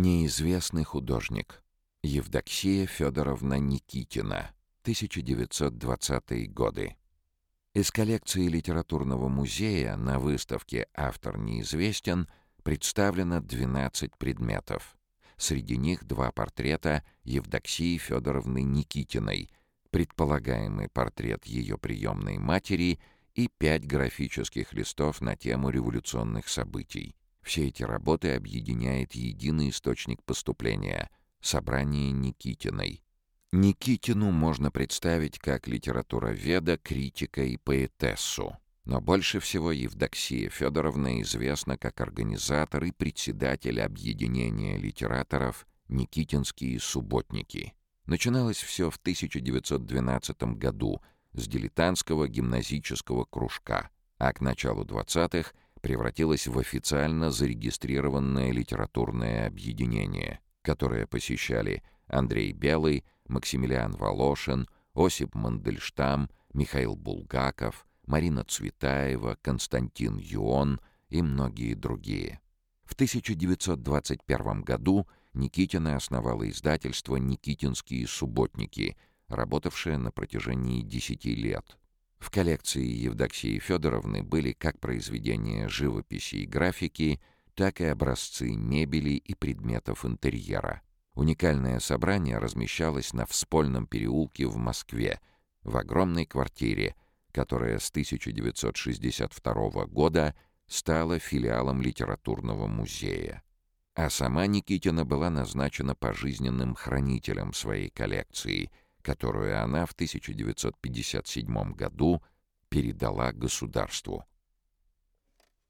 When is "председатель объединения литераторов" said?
42.92-45.66